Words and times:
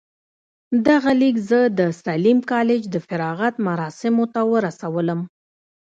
دغه 0.87 1.11
ليک 1.21 1.35
زه 1.49 1.59
د 1.79 1.79
ساليم 2.03 2.39
کالج 2.51 2.81
د 2.89 2.95
فراغت 3.07 3.55
مراسمو 3.67 4.25
ته 4.33 4.41
ورسولم. 4.51 5.19